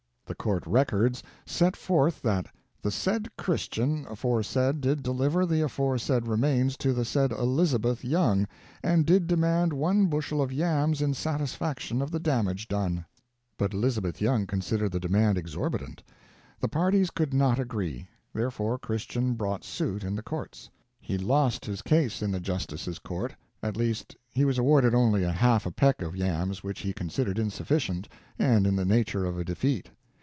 [0.27, 2.45] The court records set forth that
[2.81, 8.47] "the said Christian aforesaid did deliver the aforesaid remains to the said Elizabeth Young,
[8.81, 13.03] and did demand one bushel of yams in satisfaction of the damage done."
[13.57, 16.01] But Elizabeth Young considered the demand exorbitant;
[16.61, 20.69] the parties could not agree; therefore Christian brought suit in the courts.
[21.01, 25.31] He lost his case in the justice's court; at least, he was awarded only a
[25.33, 28.07] half peck of yams, which he considered insufficient,
[28.39, 29.89] and in the nature of a defeat.